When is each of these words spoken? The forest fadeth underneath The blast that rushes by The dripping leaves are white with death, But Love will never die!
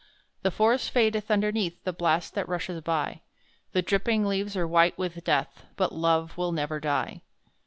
The 0.41 0.49
forest 0.49 0.89
fadeth 0.89 1.29
underneath 1.29 1.83
The 1.83 1.93
blast 1.93 2.33
that 2.33 2.49
rushes 2.49 2.81
by 2.81 3.21
The 3.73 3.83
dripping 3.83 4.25
leaves 4.25 4.57
are 4.57 4.67
white 4.67 4.97
with 4.97 5.23
death, 5.23 5.65
But 5.75 5.93
Love 5.93 6.35
will 6.39 6.51
never 6.51 6.79
die! 6.79 7.21